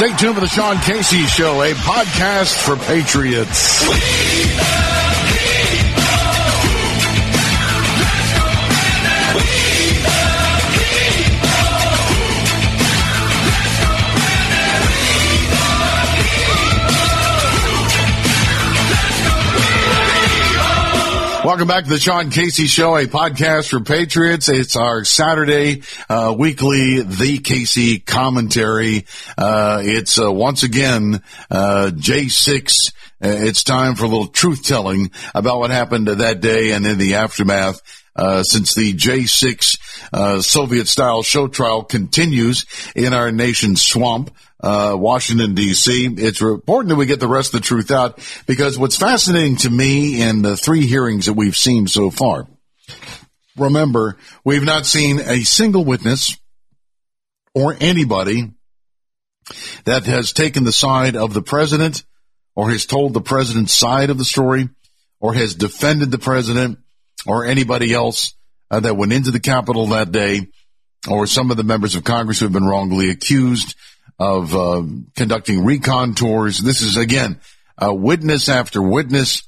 [0.00, 4.89] Stay tuned for the Sean Casey Show, a podcast for patriots.
[21.42, 24.50] Welcome back to the Sean Casey Show, a podcast for patriots.
[24.50, 29.06] It's our Saturday uh, weekly The Casey commentary.
[29.38, 32.92] Uh, it's uh, once again uh, J6.
[33.24, 36.98] Uh, it's time for a little truth telling about what happened that day and in
[36.98, 37.80] the aftermath.
[38.14, 44.30] Uh, since the J6 Soviet style show trial continues in our nation's swamp,
[44.62, 46.14] uh, Washington D.C.
[46.18, 49.70] It's important that we get the rest of the truth out because what's fascinating to
[49.70, 52.46] me in the three hearings that we've seen so far,
[53.56, 56.36] remember, we've not seen a single witness
[57.54, 58.52] or anybody
[59.84, 62.04] that has taken the side of the president
[62.54, 64.68] or has told the president's side of the story
[65.20, 66.78] or has defended the president
[67.26, 68.34] or anybody else
[68.70, 70.48] uh, that went into the Capitol that day
[71.08, 73.74] or some of the members of Congress who have been wrongly accused
[74.20, 74.82] of uh,
[75.16, 76.58] conducting recon tours.
[76.58, 77.40] This is again
[77.82, 79.42] uh, witness after witness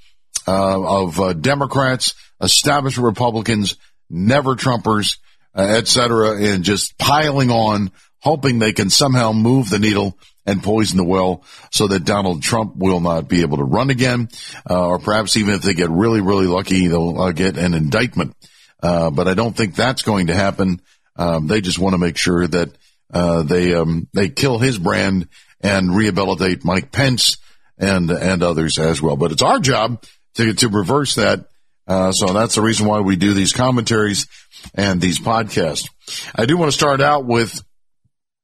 [0.48, 3.77] uh, of uh, Democrats, establishment Republicans,
[4.09, 5.19] never Trumpers,
[5.55, 10.97] uh, etc., and just piling on, hoping they can somehow move the needle and poison
[10.97, 14.28] the well so that Donald Trump will not be able to run again,
[14.69, 18.34] uh, or perhaps even if they get really, really lucky, they'll get an indictment.
[18.81, 20.81] but I don't think that's going to happen.
[21.15, 22.70] Um, they just want to make sure that
[23.13, 25.29] uh, they um, they kill his brand
[25.61, 27.37] and rehabilitate Mike Pence
[27.79, 29.17] and and others as well.
[29.17, 30.03] But it's our job
[30.35, 31.47] to to reverse that.
[31.87, 34.27] Uh, so that's the reason why we do these commentaries
[34.75, 35.91] and these podcasts.
[36.35, 37.61] I do want to start out with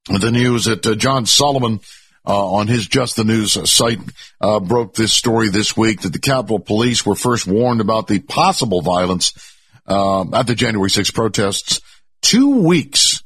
[0.06, 1.80] the news that uh, John Solomon.
[2.26, 4.00] Uh, on his Just the News site,
[4.42, 8.18] uh, broke this story this week that the Capitol Police were first warned about the
[8.18, 9.32] possible violence
[9.86, 11.80] uh, at the January 6 protests
[12.20, 13.17] two weeks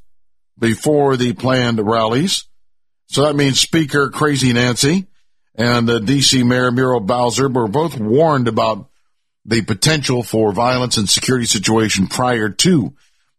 [0.58, 2.44] before the planned rallies.
[3.06, 5.06] So that means Speaker Crazy Nancy
[5.54, 6.42] and uh, D.C.
[6.42, 8.88] Mayor Muriel Bowser were both warned about
[9.44, 12.94] the potential for violence and security situation prior to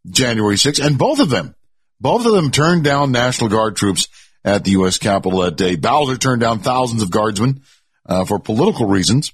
[0.09, 0.85] January 6th.
[0.85, 1.56] And both of them,
[2.00, 4.07] both of them turned down National Guard troops
[4.44, 4.97] at the U.S.
[4.97, 5.75] Capitol that day.
[5.75, 7.62] Bowser turned down thousands of guardsmen
[8.06, 9.31] uh, for political reasons.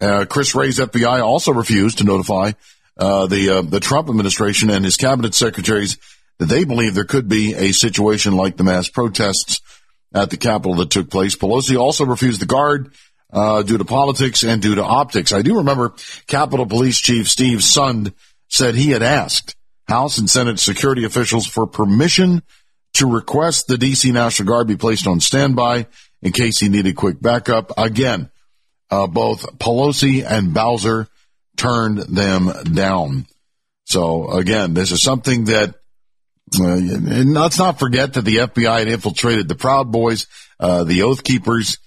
[0.00, 2.52] Uh, Chris Wray's FBI also refused to notify
[2.96, 5.98] uh, the uh, the Trump administration and his cabinet secretaries
[6.38, 9.60] they believe there could be a situation like the mass protests
[10.14, 11.36] at the Capitol that took place.
[11.36, 12.92] Pelosi also refused the guard
[13.32, 15.32] uh, due to politics and due to optics.
[15.32, 15.94] I do remember
[16.26, 18.14] Capitol Police Chief Steve Sund
[18.48, 19.56] said he had asked
[19.86, 22.42] House and Senate security officials for permission
[22.94, 24.12] to request the D.C.
[24.12, 25.86] National Guard be placed on standby
[26.22, 27.72] in case he needed quick backup.
[27.76, 28.30] Again,
[28.90, 31.08] uh, both Pelosi and Bowser
[31.56, 33.26] turned them down.
[33.84, 35.74] So again, this is something that
[36.58, 40.26] uh, and let's not forget that the FBI had infiltrated the Proud Boys,
[40.60, 41.78] uh, the Oath Keepers,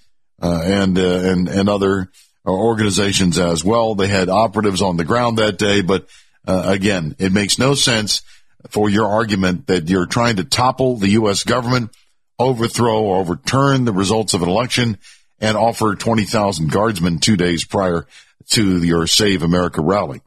[0.42, 2.10] uh, and, uh, and, and other
[2.46, 3.94] organizations as well.
[3.94, 6.08] They had operatives on the ground that day, but,
[6.46, 8.22] uh, again, it makes no sense
[8.68, 11.44] for your argument that you're trying to topple the U.S.
[11.44, 11.90] government,
[12.38, 14.98] overthrow or overturn the results of an election,
[15.40, 18.06] and offer 20,000 guardsmen two days prior
[18.50, 20.20] to your Save America rally.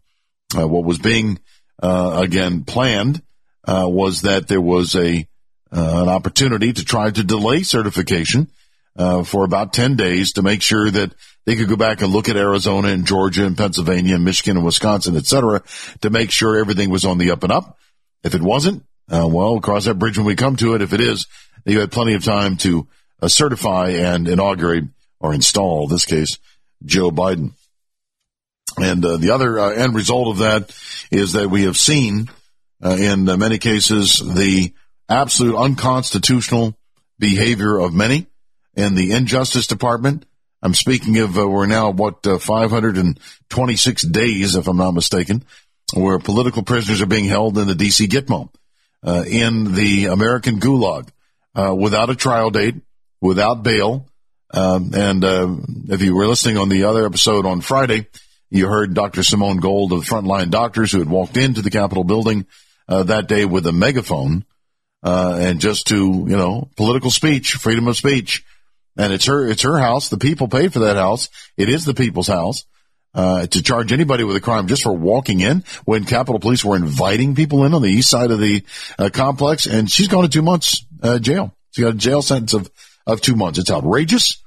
[0.58, 1.40] Uh, what was being,
[1.82, 3.22] again, planned
[3.68, 5.28] uh, was that there was a
[5.72, 8.48] uh, an opportunity to try to delay certification
[8.98, 11.14] uh, for about 10 days to make sure that
[11.46, 14.66] they could go back and look at Arizona and Georgia and Pennsylvania and Michigan and
[14.66, 15.62] Wisconsin, et cetera,
[16.02, 17.78] to make sure everything was on the up and up.
[18.24, 20.82] If it wasn't, uh, well, cross that bridge when we come to it.
[20.82, 21.28] If it is,
[21.66, 22.88] you had plenty of time to
[23.22, 24.86] uh, certify and inaugurate
[25.20, 26.40] or install, in this case,
[26.84, 27.52] Joe Biden.
[28.78, 30.76] And uh, the other uh, end result of that
[31.12, 32.30] is that we have seen
[32.84, 34.74] uh, in uh, many cases, the
[35.10, 36.76] absolute unconstitutional
[37.20, 38.28] behavior of many
[38.76, 40.26] in the Injustice Department.
[40.62, 45.44] I'm speaking of uh, we're now what uh, 526 days, if I'm not mistaken,
[45.94, 48.50] where political prisoners are being held in the DC Gitmo,
[49.06, 51.10] uh, in the American Gulag,
[51.56, 52.76] uh, without a trial date,
[53.22, 54.08] without bail.
[54.52, 55.24] Um, and
[55.90, 58.08] if you were listening on the other episode on Friday,
[58.50, 59.24] you heard Dr.
[59.24, 62.46] Simone Gold of Frontline Doctors who had walked into the Capitol building
[62.88, 64.46] uh, that day with a megaphone
[65.04, 68.44] uh, and just to you know political speech, freedom of speech,
[68.98, 70.10] and it's her it's her house.
[70.10, 71.30] The people paid for that house.
[71.58, 72.66] It is the people's house.
[73.14, 76.76] Uh, to charge anybody with a crime just for walking in when Capitol Police were
[76.76, 78.62] inviting people in on the east side of the
[79.00, 81.56] uh, complex, and she's going to two months uh, jail.
[81.72, 82.70] She got a jail sentence of
[83.08, 83.58] of two months.
[83.58, 84.44] It's outrageous.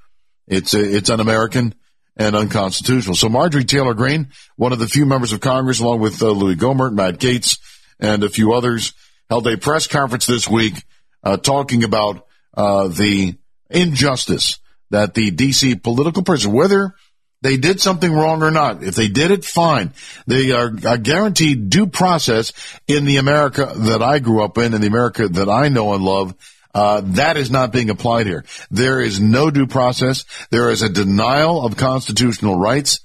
[0.47, 1.75] It's it's un-American
[2.17, 3.15] and unconstitutional.
[3.15, 6.57] So Marjorie Taylor Greene, one of the few members of Congress, along with uh, Louis
[6.57, 7.59] Gohmert, Matt Gaetz,
[8.01, 8.93] and a few others,
[9.29, 10.75] held a press conference this week
[11.23, 13.37] uh, talking about uh, the
[13.71, 14.59] injustice
[14.91, 16.95] that the DC political prisoners, whether
[17.43, 19.93] they did something wrong or not, if they did it, fine.
[20.27, 22.53] They are, are guaranteed due process
[22.89, 26.03] in the America that I grew up in and the America that I know and
[26.03, 26.35] love.
[26.75, 28.45] Uh, that is not being applied here.
[28.71, 30.25] There is no due process.
[30.51, 33.01] There is a denial of constitutional rights.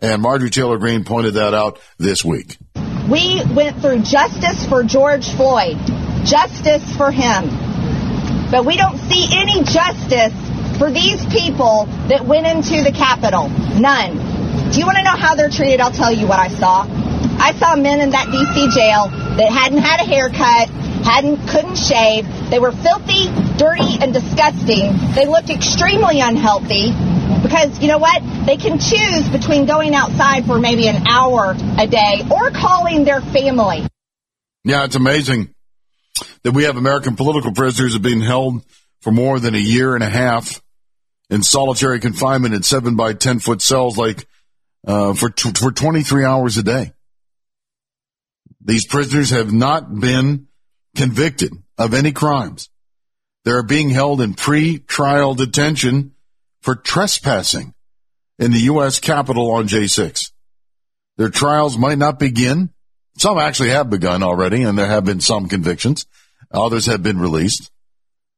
[0.00, 2.56] And Marjorie Taylor Greene pointed that out this week.
[3.08, 5.78] We went through justice for George Floyd,
[6.24, 7.48] justice for him.
[8.50, 10.34] But we don't see any justice
[10.76, 13.48] for these people that went into the Capitol.
[13.80, 14.12] None.
[14.72, 15.80] Do you want to know how they're treated?
[15.80, 16.84] I'll tell you what I saw.
[17.40, 19.08] I saw men in that DC jail
[19.38, 20.68] that hadn't had a haircut,
[21.02, 22.26] hadn't couldn't shave.
[22.50, 24.92] They were filthy, dirty, and disgusting.
[25.14, 26.92] They looked extremely unhealthy
[27.48, 28.22] because you know what?
[28.46, 33.20] They can choose between going outside for maybe an hour a day or calling their
[33.20, 33.86] family.
[34.64, 35.54] Yeah, it's amazing
[36.42, 38.62] that we have American political prisoners have been held
[39.00, 40.62] for more than a year and a half
[41.30, 44.26] in solitary confinement in seven by 10 foot cells, like,
[44.86, 46.92] uh, for, t- for 23 hours a day.
[48.62, 50.48] These prisoners have not been
[50.96, 52.68] convicted of any crimes.
[53.44, 56.14] They're being held in pre-trial detention
[56.60, 57.74] for trespassing
[58.38, 59.00] in the U.S.
[59.00, 60.30] Capitol on J6.
[61.16, 62.70] Their trials might not begin.
[63.16, 66.06] Some actually have begun already, and there have been some convictions.
[66.52, 67.70] Others have been released.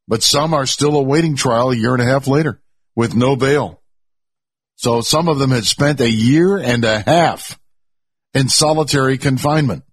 [0.08, 2.60] But some are still awaiting trial a year and a half later
[2.96, 3.80] with no bail.
[4.76, 7.58] So some of them had spent a year and a half
[8.32, 9.84] in solitary confinement.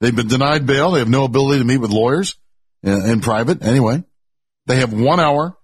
[0.00, 0.92] They've been denied bail.
[0.92, 2.36] They have no ability to meet with lawyers
[2.82, 3.62] in, in private.
[3.62, 4.02] Anyway,
[4.66, 5.56] they have one hour,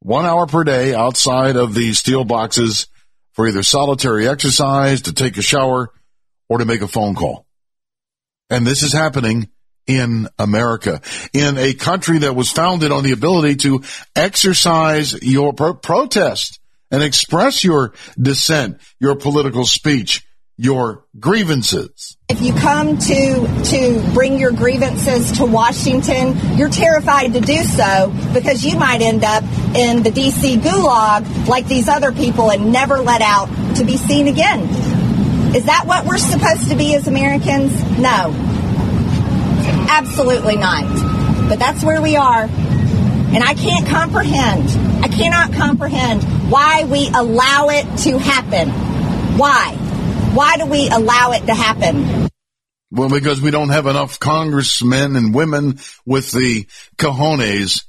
[0.00, 2.86] one hour per day outside of these steel boxes
[3.32, 5.92] for either solitary exercise, to take a shower,
[6.48, 7.46] or to make a phone call.
[8.48, 9.48] And this is happening
[9.86, 11.00] in America,
[11.32, 13.82] in a country that was founded on the ability to
[14.14, 16.58] exercise your pro- protest
[16.90, 20.25] and express your dissent, your political speech,
[20.56, 22.16] your grievances.
[22.28, 28.12] If you come to to bring your grievances to Washington, you're terrified to do so
[28.32, 29.44] because you might end up
[29.74, 34.28] in the DC gulag like these other people and never let out to be seen
[34.28, 34.62] again.
[35.54, 37.72] Is that what we're supposed to be as Americans?
[37.98, 38.34] No.
[39.88, 40.84] Absolutely not.
[41.48, 42.44] But that's where we are.
[42.44, 44.70] And I can't comprehend,
[45.04, 48.70] I cannot comprehend why we allow it to happen.
[49.38, 49.85] Why?
[50.34, 52.28] Why do we allow it to happen?
[52.90, 57.84] Well, because we don't have enough congressmen and women with the cojones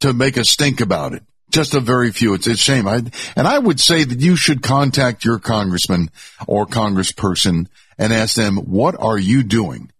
[0.00, 1.22] to make a stink about it.
[1.50, 2.34] Just a very few.
[2.34, 2.86] It's a shame.
[2.86, 3.02] I,
[3.34, 6.10] and I would say that you should contact your congressman
[6.46, 7.66] or congressperson
[7.98, 9.90] and ask them, what are you doing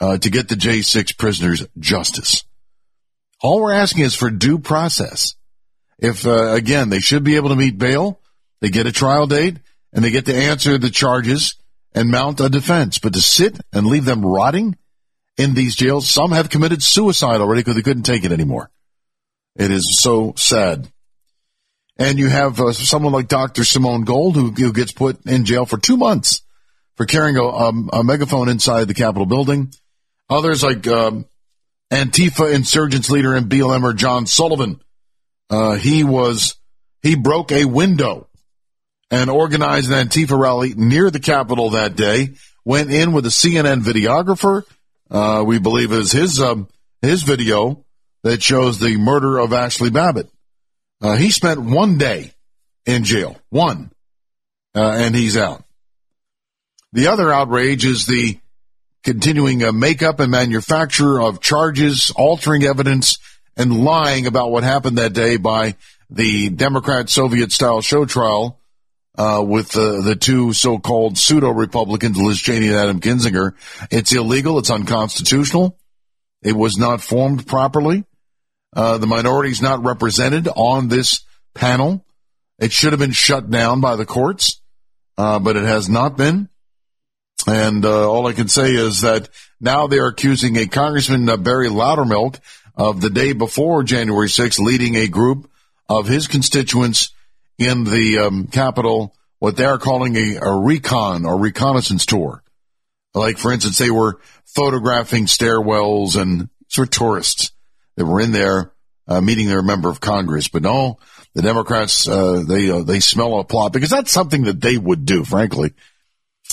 [0.00, 2.44] uh, to get the J6 prisoners justice?
[3.42, 5.34] All we're asking is for due process.
[5.98, 8.20] If, uh, again, they should be able to meet bail,
[8.60, 9.58] they get a trial date,
[9.96, 11.54] and they get to answer the charges
[11.94, 12.98] and mount a defense.
[12.98, 14.76] But to sit and leave them rotting
[15.38, 18.70] in these jails, some have committed suicide already because they couldn't take it anymore.
[19.56, 20.86] It is so sad.
[21.96, 23.64] And you have uh, someone like Dr.
[23.64, 26.42] Simone Gold who, who, gets put in jail for two months
[26.96, 29.72] for carrying a, um, a megaphone inside the Capitol building.
[30.28, 31.24] Others like um,
[31.90, 34.78] Antifa insurgents leader and BLMer John Sullivan.
[35.48, 36.56] Uh, he was
[37.02, 38.25] he broke a window
[39.10, 42.30] and organized an Antifa rally near the Capitol that day.
[42.64, 44.64] Went in with a CNN videographer.
[45.10, 46.68] Uh, we believe it is his um,
[47.00, 47.84] his video
[48.24, 50.28] that shows the murder of Ashley Babbitt.
[51.00, 52.32] Uh, he spent one day
[52.86, 53.92] in jail, one,
[54.74, 55.62] uh, and he's out.
[56.92, 58.38] The other outrage is the
[59.04, 63.18] continuing uh, makeup and manufacture of charges, altering evidence,
[63.56, 65.76] and lying about what happened that day by
[66.10, 68.58] the Democrat Soviet style show trial
[69.18, 73.54] uh, with the, the two so-called pseudo-Republicans, Liz Cheney and Adam Kinzinger.
[73.90, 74.58] It's illegal.
[74.58, 75.78] It's unconstitutional.
[76.42, 78.04] It was not formed properly.
[78.74, 82.04] Uh, the minority is not represented on this panel.
[82.58, 84.60] It should have been shut down by the courts,
[85.16, 86.48] uh, but it has not been.
[87.46, 89.28] And uh, all I can say is that
[89.60, 92.38] now they are accusing a Congressman uh, Barry Loudermilk
[92.76, 95.50] of the day before January 6th leading a group
[95.88, 97.14] of his constituents
[97.58, 102.42] in the um, Capitol what they're calling a, a recon or reconnaissance tour.
[103.14, 107.52] Like, for instance, they were photographing stairwells and for tourists
[107.96, 108.72] that were in there
[109.08, 110.48] uh, meeting their member of Congress.
[110.48, 110.98] But no,
[111.34, 115.04] the Democrats, uh, they, uh, they smell a plot because that's something that they would
[115.04, 115.72] do, frankly.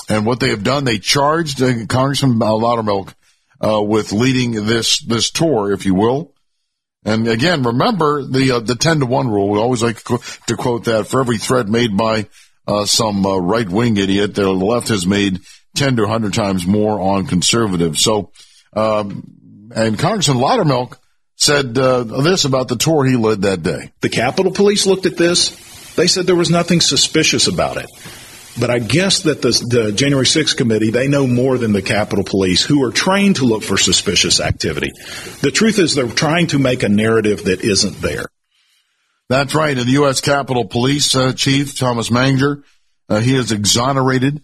[0.09, 3.13] And what they have done, they charged uh, Congressman Loudermilk,
[3.61, 6.32] uh, with leading this, this tour, if you will.
[7.05, 9.49] And again, remember the, uh, the 10 to 1 rule.
[9.49, 12.27] We always like to quote that for every threat made by,
[12.67, 15.41] uh, some, uh, right wing idiot, the left has made
[15.75, 18.01] 10 to 100 times more on conservatives.
[18.01, 18.31] So,
[18.75, 20.97] um, and Congressman Loudermilk
[21.35, 23.91] said uh, this about the tour he led that day.
[24.01, 25.49] The Capitol Police looked at this.
[25.95, 27.89] They said there was nothing suspicious about it.
[28.59, 32.23] But I guess that the, the, January 6th committee, they know more than the Capitol
[32.23, 34.91] Police, who are trained to look for suspicious activity.
[35.41, 38.25] The truth is they're trying to make a narrative that isn't there.
[39.29, 39.75] That's right.
[39.75, 40.21] And the U.S.
[40.21, 42.63] Capitol Police uh, Chief, Thomas Manger,
[43.09, 44.41] uh, he has exonerated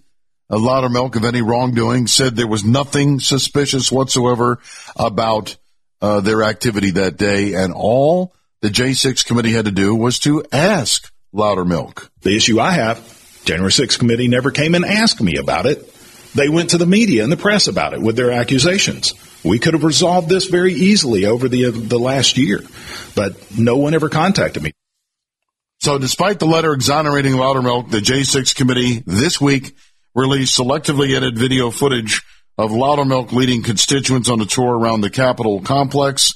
[0.49, 4.59] a Loudermilk of any wrongdoing, said there was nothing suspicious whatsoever
[4.95, 5.57] about
[6.01, 10.43] uh, their activity that day, and all the J6 committee had to do was to
[10.51, 12.09] ask Loudermilk.
[12.21, 12.97] The issue I have,
[13.45, 15.93] January 6th committee never came and asked me about it.
[16.35, 19.13] They went to the media and the press about it with their accusations.
[19.43, 22.59] We could have resolved this very easily over the the last year,
[23.15, 24.71] but no one ever contacted me.
[25.79, 29.75] So, despite the letter exonerating Loudermilk, the J6 committee this week
[30.13, 32.21] released selectively edited video footage
[32.57, 36.33] of Loudermilk leading constituents on a tour around the Capitol complex.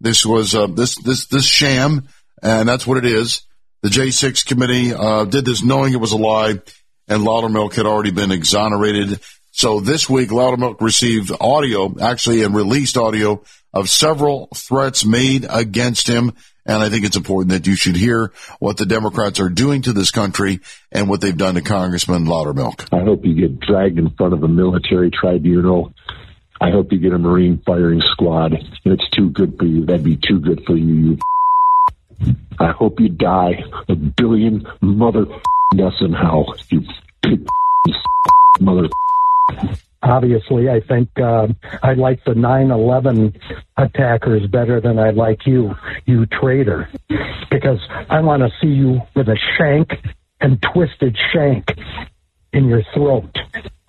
[0.00, 2.08] This was uh, this this this sham,
[2.42, 3.42] and that's what it is.
[3.82, 6.60] The J6 committee uh, did this knowing it was a lie,
[7.08, 9.20] and Loudermilk had already been exonerated.
[9.52, 16.08] So this week, Loudermilk received audio, actually, and released audio of several threats made against
[16.08, 16.32] him
[16.66, 19.92] and I think it's important that you should hear what the Democrats are doing to
[19.92, 20.60] this country
[20.92, 22.86] and what they've done to Congressman Loudermilk.
[22.92, 25.92] I hope you get dragged in front of a military tribunal.
[26.60, 28.52] I hope you get a Marine firing squad.
[28.84, 29.86] It's too good for you.
[29.86, 30.94] That'd be too good for you.
[30.94, 31.18] you
[32.60, 35.26] I hope you die a billion mother
[35.74, 36.54] deaths in hell.
[36.70, 36.84] You
[37.22, 37.46] pig
[38.60, 38.88] mother
[40.02, 41.48] obviously, I think uh,
[41.82, 43.34] I like the 9/11
[43.76, 45.74] attackers better than I like you,
[46.06, 46.88] you traitor,
[47.50, 49.90] because I want to see you with a shank
[50.40, 51.66] and twisted shank
[52.52, 53.36] in your throat.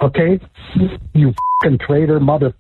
[0.02, 0.40] Okay,
[1.14, 2.54] you fucking traitor, mother.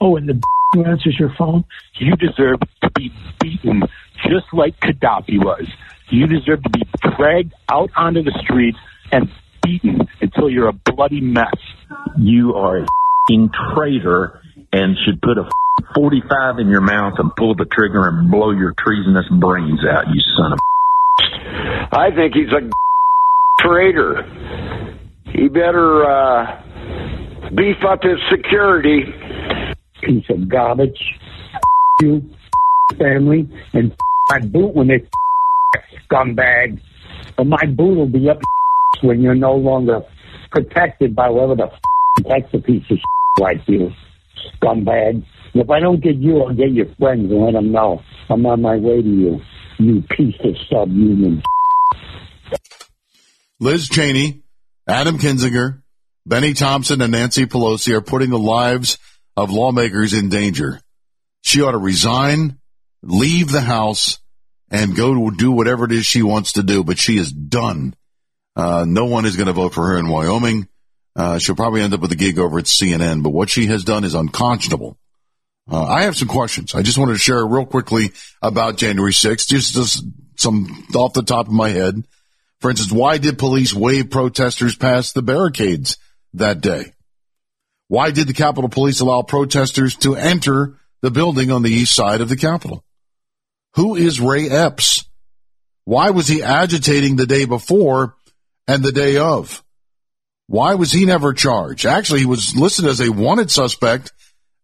[0.00, 0.40] Oh, and the
[0.72, 1.64] who answers your phone,
[1.94, 3.82] you deserve to be beaten
[4.28, 5.66] just like Gaddafi was.
[6.10, 6.82] You deserve to be
[7.16, 8.78] dragged out onto the streets
[9.12, 9.28] and
[9.62, 11.56] beaten until you're a bloody mess.
[12.18, 12.86] You are a
[13.74, 14.40] traitor
[14.72, 15.48] and should put a
[15.94, 20.20] 45 in your mouth and pull the trigger and blow your treasonous brains out, you
[20.36, 20.58] son of
[21.92, 22.70] I think he's a
[23.60, 24.22] traitor.
[25.26, 26.62] He better uh,
[27.54, 29.04] beef up his security.
[30.02, 30.98] Piece of garbage.
[32.00, 32.22] You,
[32.98, 33.94] family, and
[34.30, 35.06] my boot when they
[36.10, 36.80] scumbag.
[37.36, 38.38] But my boot will be up
[39.02, 40.00] when you're no longer
[40.50, 41.70] protected by whoever the
[42.16, 42.98] protects a piece of
[43.38, 43.90] like you,
[44.54, 45.24] scumbag.
[45.54, 48.62] If I don't get you, I'll get your friends and let them know I'm on
[48.62, 49.40] my way to you,
[49.78, 51.42] you piece of subhuman.
[53.60, 54.42] Liz Cheney,
[54.86, 55.82] Adam Kinzinger,
[56.26, 58.98] Bennie Thompson, and Nancy Pelosi are putting the lives
[59.36, 60.80] of lawmakers in danger.
[61.42, 62.58] She ought to resign,
[63.02, 64.18] leave the House,
[64.70, 67.94] and go do whatever it is she wants to do, but she is done
[68.56, 70.66] uh, no one is going to vote for her in Wyoming.
[71.14, 73.84] Uh, she'll probably end up with a gig over at CNN, but what she has
[73.84, 74.98] done is unconscionable.
[75.70, 76.74] Uh, I have some questions.
[76.74, 80.04] I just wanted to share real quickly about January 6th, just, just
[80.36, 82.06] some off the top of my head.
[82.60, 85.98] For instance, why did police wave protesters past the barricades
[86.34, 86.92] that day?
[87.88, 92.20] Why did the Capitol Police allow protesters to enter the building on the east side
[92.20, 92.84] of the Capitol?
[93.76, 95.04] Who is Ray Epps?
[95.84, 98.16] Why was he agitating the day before
[98.66, 99.62] and the day of.
[100.48, 101.86] Why was he never charged?
[101.86, 104.12] Actually, he was listed as a wanted suspect,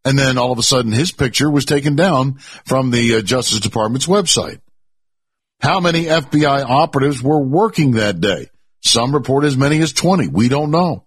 [0.04, 3.60] and then all of a sudden his picture was taken down from the uh, Justice
[3.60, 4.60] Department's website.
[5.60, 8.48] How many FBI operatives were working that day?
[8.80, 10.28] Some report as many as 20.
[10.28, 11.06] We don't know.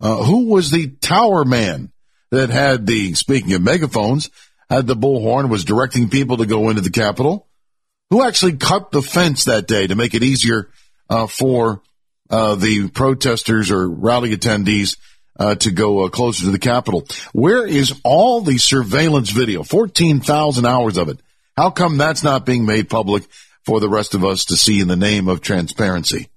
[0.00, 1.90] Uh, who was the tower man
[2.30, 4.30] that had the, speaking of megaphones,
[4.72, 7.46] had the bullhorn, was directing people to go into the Capitol?
[8.10, 10.70] Who actually cut the fence that day to make it easier
[11.10, 11.82] uh, for
[12.30, 14.96] uh, the protesters or rally attendees
[15.38, 17.06] uh, to go uh, closer to the Capitol.
[17.32, 19.62] Where is all the surveillance video?
[19.62, 21.20] 14,000 hours of it.
[21.56, 23.24] How come that's not being made public
[23.64, 26.28] for the rest of us to see in the name of transparency?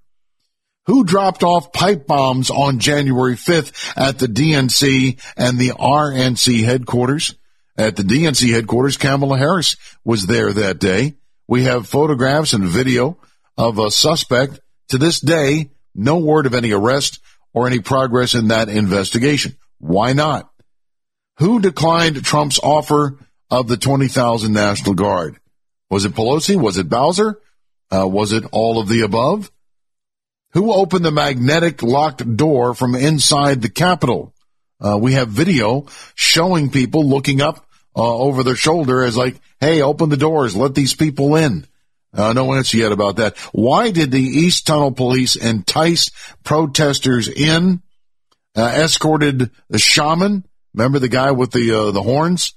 [0.87, 7.35] Who dropped off pipe bombs on January 5th at the DNC and the RNC headquarters?
[7.77, 8.97] At the DNC headquarters.
[8.97, 11.15] Kamala Harris was there that day.
[11.47, 13.17] We have photographs and video
[13.57, 14.59] of a suspect.
[14.89, 17.19] To this day, no word of any arrest
[17.53, 19.55] or any progress in that investigation.
[19.79, 20.49] Why not?
[21.37, 23.17] Who declined Trump's offer
[23.49, 25.37] of the 20,000 National Guard?
[25.89, 26.55] Was it Pelosi?
[26.59, 27.39] Was it Bowser?
[27.91, 29.51] Uh, was it all of the above?
[30.53, 34.33] Who opened the magnetic locked door from inside the Capitol?
[34.79, 37.64] Uh, we have video showing people looking up
[37.95, 41.65] uh, over their shoulder as like, hey, open the doors, let these people in.
[42.13, 43.37] Uh, no answer yet about that.
[43.51, 46.09] Why did the East Tunnel police entice
[46.43, 47.81] protesters in,
[48.55, 50.45] uh, escorted the shaman?
[50.73, 52.53] Remember the guy with the uh, the horns?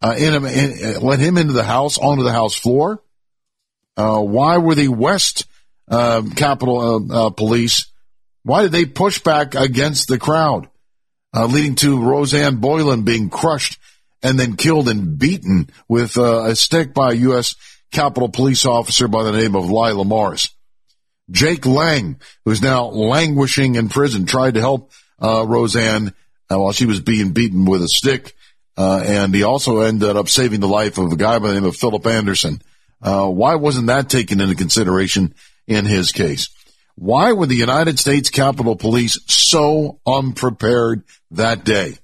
[0.00, 3.02] Uh, in, in, let him into the house, onto the house floor.
[3.94, 5.46] why were the West
[5.92, 7.86] uh, Capitol uh, uh, Police.
[8.44, 10.68] Why did they push back against the crowd,
[11.34, 13.78] uh, leading to Rosanne Boyland being crushed
[14.22, 17.56] and then killed and beaten with uh, a stick by a U.S.
[17.90, 20.50] Capitol Police officer by the name of Lila Morris?
[21.30, 26.12] Jake Lang, who's now languishing in prison, tried to help uh, Rosanne
[26.48, 28.34] while she was being beaten with a stick.
[28.76, 31.76] and he also ended up saving the life of a guy by the name of
[31.76, 32.60] Philip Anderson.
[33.00, 35.34] why wasn't that taken into consideration
[35.66, 36.48] in his case.
[36.94, 41.98] Why were the United States Capitol Police so unprepared that day?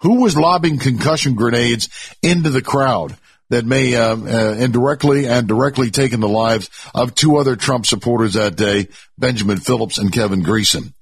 [0.00, 1.88] Who was lobbing concussion grenades
[2.22, 3.16] into the crowd
[3.50, 8.34] that may uh, uh, indirectly and directly taken the lives of two other Trump supporters
[8.34, 10.92] that day, Benjamin Phillips and Kevin Greeson?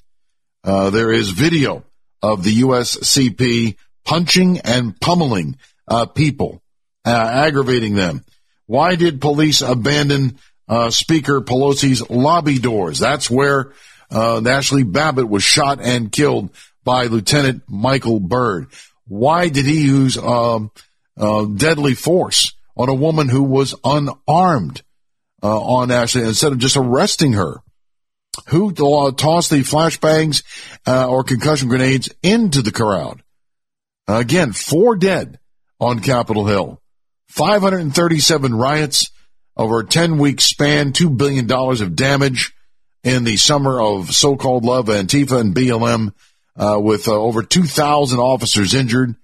[0.64, 1.84] Uh, there is video
[2.22, 6.62] of the USCP punching and pummeling uh, people,
[7.04, 8.24] uh, aggravating them.
[8.66, 10.38] Why did police abandon
[10.68, 12.98] uh, Speaker Pelosi's lobby doors.
[12.98, 13.72] That's where
[14.10, 16.50] uh, Ashley Babbitt was shot and killed
[16.86, 18.68] by Lieutenant Michael Byrd.
[19.08, 20.70] Why did he use um,
[21.18, 24.82] uh, deadly force on a woman who was unarmed
[25.42, 27.56] uh, on Ashley instead of just arresting her?
[28.48, 30.44] Who uh, tossed the flashbangs
[30.86, 33.22] uh, or concussion grenades into the crowd?
[34.08, 35.40] again, four dead
[35.80, 36.80] on Capitol Hill.
[37.28, 39.10] 537 riots
[39.56, 42.54] over a 10 week span, $2 billion of damage
[43.02, 46.12] in the summer of so-called love Antifa and BLM,
[46.56, 49.14] uh, with uh, over 2,000 officers injured.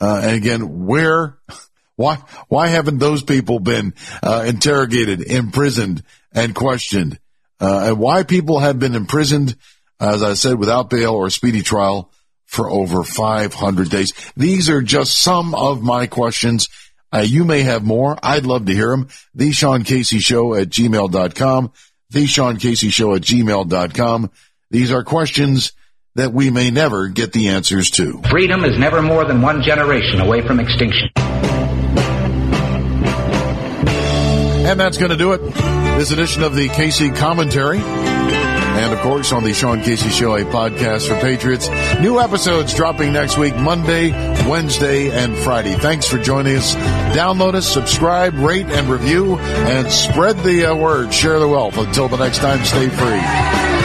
[0.00, 1.38] Uh, and again, where,
[1.96, 2.16] why,
[2.48, 7.18] why haven't those people been, uh, interrogated, imprisoned, and questioned?
[7.60, 9.56] Uh, and why people have been imprisoned,
[10.00, 12.10] as I said, without bail or speedy trial
[12.46, 14.12] for over 500 days.
[14.36, 16.68] These are just some of my questions.
[17.12, 18.18] Uh, you may have more.
[18.22, 19.08] I'd love to hear them.
[19.34, 21.72] The Sean Casey Show at gmail.com.
[22.10, 24.30] The Sean Casey Show at gmail.com.
[24.70, 25.72] These are questions
[26.14, 28.20] that we may never get the answers to.
[28.30, 31.10] Freedom is never more than one generation away from extinction.
[34.64, 35.40] And that's going to do it.
[35.98, 37.78] This edition of the Casey Commentary.
[37.78, 41.68] And of course, on the Sean Casey Show, a podcast for Patriots.
[42.00, 44.10] New episodes dropping next week, Monday,
[44.48, 45.74] Wednesday, and Friday.
[45.74, 46.74] Thanks for joining us.
[47.14, 51.12] Download us, subscribe, rate, and review, and spread the uh, word.
[51.12, 51.76] Share the wealth.
[51.76, 53.81] Until the next time, stay free.